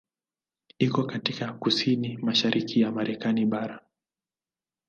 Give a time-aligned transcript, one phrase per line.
[0.79, 3.79] Iko katika kusini mashariki ya Marekani bara.